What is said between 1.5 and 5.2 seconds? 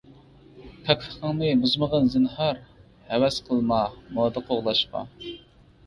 بۇزمىغىن زىنھار، ھەۋەس قىلما ‹مودا› قوغلاشقا.